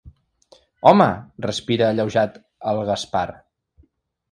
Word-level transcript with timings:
Home 0.91 1.07
—respira 1.47 1.91
alleujat 1.91 2.41
el 2.73 2.83
Gaspar—. 2.91 3.29